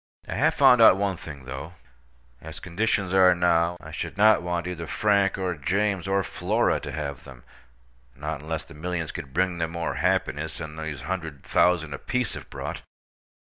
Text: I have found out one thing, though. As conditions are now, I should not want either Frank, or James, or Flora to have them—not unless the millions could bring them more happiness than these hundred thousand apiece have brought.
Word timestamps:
I 0.27 0.33
have 0.33 0.55
found 0.55 0.81
out 0.81 0.97
one 0.97 1.15
thing, 1.15 1.45
though. 1.45 1.73
As 2.41 2.59
conditions 2.59 3.13
are 3.13 3.35
now, 3.35 3.77
I 3.79 3.91
should 3.91 4.17
not 4.17 4.41
want 4.41 4.65
either 4.65 4.87
Frank, 4.87 5.37
or 5.37 5.53
James, 5.53 6.07
or 6.07 6.23
Flora 6.23 6.79
to 6.79 6.91
have 6.91 7.23
them—not 7.23 8.41
unless 8.41 8.63
the 8.63 8.73
millions 8.73 9.11
could 9.11 9.31
bring 9.31 9.59
them 9.59 9.73
more 9.73 9.93
happiness 10.01 10.57
than 10.57 10.75
these 10.75 11.01
hundred 11.01 11.43
thousand 11.43 11.93
apiece 11.93 12.33
have 12.33 12.49
brought. 12.49 12.81